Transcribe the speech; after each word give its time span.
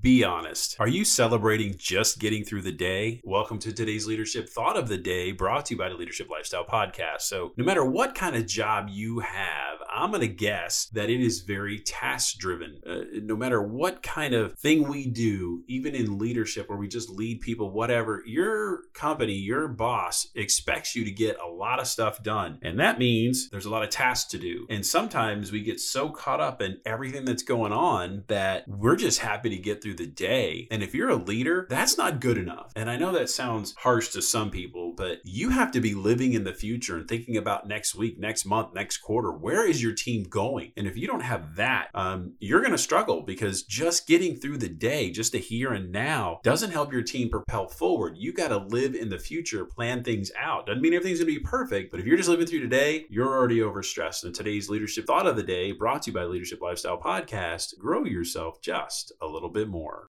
Be 0.00 0.24
honest. 0.24 0.76
Are 0.80 0.88
you 0.88 1.04
celebrating 1.04 1.74
just 1.76 2.18
getting 2.18 2.42
through 2.42 2.62
the 2.62 2.72
day? 2.72 3.20
Welcome 3.22 3.58
to 3.58 3.72
today's 3.72 4.06
Leadership 4.06 4.48
Thought 4.48 4.78
of 4.78 4.88
the 4.88 4.96
Day, 4.96 5.32
brought 5.32 5.66
to 5.66 5.74
you 5.74 5.78
by 5.78 5.90
the 5.90 5.94
Leadership 5.94 6.30
Lifestyle 6.30 6.64
Podcast. 6.64 7.22
So, 7.22 7.52
no 7.58 7.66
matter 7.66 7.84
what 7.84 8.14
kind 8.14 8.34
of 8.34 8.46
job 8.46 8.86
you 8.88 9.18
have, 9.18 9.78
I'm 9.92 10.10
going 10.10 10.22
to 10.22 10.28
guess 10.28 10.86
that 10.94 11.10
it 11.10 11.20
is 11.20 11.40
very 11.40 11.80
task 11.80 12.38
driven. 12.38 12.80
Uh, 12.86 13.00
no 13.22 13.36
matter 13.36 13.60
what 13.60 14.02
kind 14.02 14.32
of 14.32 14.58
thing 14.58 14.88
we 14.88 15.06
do, 15.06 15.64
even 15.68 15.94
in 15.94 16.18
leadership 16.18 16.70
where 16.70 16.78
we 16.78 16.88
just 16.88 17.10
lead 17.10 17.42
people, 17.42 17.70
whatever, 17.70 18.22
your 18.24 18.84
company, 18.94 19.34
your 19.34 19.68
boss 19.68 20.28
expects 20.34 20.96
you 20.96 21.04
to 21.04 21.10
get 21.10 21.36
a 21.40 21.46
lot 21.46 21.78
of 21.78 21.86
stuff 21.86 22.22
done. 22.22 22.58
And 22.62 22.80
that 22.80 22.98
means 22.98 23.50
there's 23.50 23.66
a 23.66 23.70
lot 23.70 23.82
of 23.82 23.90
tasks 23.90 24.30
to 24.30 24.38
do. 24.38 24.66
And 24.70 24.86
sometimes 24.86 25.52
we 25.52 25.60
get 25.60 25.78
so 25.78 26.08
caught 26.08 26.40
up 26.40 26.62
in 26.62 26.78
everything 26.86 27.26
that's 27.26 27.42
going 27.42 27.72
on 27.72 28.24
that 28.28 28.66
we're 28.66 28.96
just 28.96 29.18
happy 29.18 29.50
to 29.50 29.58
get 29.58 29.82
through 29.82 29.89
the 29.94 30.06
day. 30.06 30.68
And 30.70 30.82
if 30.82 30.94
you're 30.94 31.10
a 31.10 31.16
leader, 31.16 31.66
that's 31.68 31.98
not 31.98 32.20
good 32.20 32.38
enough. 32.38 32.72
And 32.74 32.90
I 32.90 32.96
know 32.96 33.12
that 33.12 33.30
sounds 33.30 33.74
harsh 33.78 34.10
to 34.10 34.22
some 34.22 34.50
people, 34.50 34.79
but 35.00 35.20
you 35.24 35.48
have 35.48 35.72
to 35.72 35.80
be 35.80 35.94
living 35.94 36.34
in 36.34 36.44
the 36.44 36.52
future 36.52 36.98
and 36.98 37.08
thinking 37.08 37.38
about 37.38 37.66
next 37.66 37.94
week, 37.94 38.18
next 38.18 38.44
month, 38.44 38.74
next 38.74 38.98
quarter. 38.98 39.32
Where 39.32 39.66
is 39.66 39.82
your 39.82 39.94
team 39.94 40.24
going? 40.24 40.72
And 40.76 40.86
if 40.86 40.94
you 40.94 41.06
don't 41.06 41.22
have 41.22 41.56
that, 41.56 41.88
um, 41.94 42.34
you're 42.38 42.60
going 42.60 42.72
to 42.72 42.76
struggle 42.76 43.22
because 43.22 43.62
just 43.62 44.06
getting 44.06 44.36
through 44.36 44.58
the 44.58 44.68
day, 44.68 45.10
just 45.10 45.32
the 45.32 45.38
here 45.38 45.72
and 45.72 45.90
now, 45.90 46.40
doesn't 46.44 46.72
help 46.72 46.92
your 46.92 47.00
team 47.00 47.30
propel 47.30 47.66
forward. 47.66 48.18
You 48.18 48.34
got 48.34 48.48
to 48.48 48.58
live 48.58 48.94
in 48.94 49.08
the 49.08 49.18
future, 49.18 49.64
plan 49.64 50.04
things 50.04 50.30
out. 50.38 50.66
Doesn't 50.66 50.82
mean 50.82 50.92
everything's 50.92 51.20
going 51.20 51.32
to 51.32 51.40
be 51.40 51.46
perfect, 51.46 51.90
but 51.90 51.98
if 51.98 52.04
you're 52.04 52.18
just 52.18 52.28
living 52.28 52.46
through 52.46 52.60
today, 52.60 53.06
you're 53.08 53.34
already 53.34 53.60
overstressed. 53.60 54.24
And 54.24 54.34
today's 54.34 54.68
leadership 54.68 55.06
thought 55.06 55.26
of 55.26 55.36
the 55.36 55.42
day, 55.42 55.72
brought 55.72 56.02
to 56.02 56.10
you 56.10 56.14
by 56.14 56.24
Leadership 56.24 56.60
Lifestyle 56.60 57.00
Podcast, 57.00 57.78
grow 57.78 58.04
yourself 58.04 58.60
just 58.60 59.12
a 59.22 59.26
little 59.26 59.48
bit 59.48 59.68
more. 59.68 60.08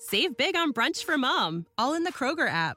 Save 0.00 0.36
big 0.36 0.56
on 0.56 0.72
brunch 0.72 1.04
for 1.04 1.16
mom, 1.16 1.66
all 1.78 1.94
in 1.94 2.02
the 2.02 2.10
Kroger 2.10 2.48
app. 2.48 2.76